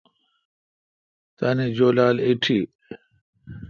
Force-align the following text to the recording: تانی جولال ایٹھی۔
تانی 1.37 1.67
جولال 1.77 2.15
ایٹھی۔ 2.25 2.59